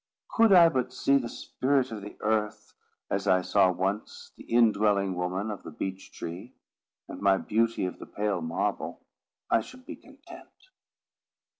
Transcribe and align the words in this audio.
Could 0.31 0.51
I 0.51 0.67
but 0.69 0.91
see 0.91 1.17
the 1.19 1.29
Spirit 1.29 1.91
of 1.91 2.01
the 2.01 2.17
Earth, 2.21 2.73
as 3.11 3.27
I 3.27 3.41
saw 3.43 3.71
once 3.71 4.31
the 4.35 4.45
indwelling 4.45 5.13
woman 5.13 5.51
of 5.51 5.61
the 5.61 5.69
beech 5.69 6.11
tree, 6.11 6.55
and 7.07 7.21
my 7.21 7.37
beauty 7.37 7.85
of 7.85 7.99
the 7.99 8.07
pale 8.07 8.41
marble, 8.41 9.05
I 9.51 9.61
should 9.61 9.85
be 9.85 9.95
content. 9.95 10.69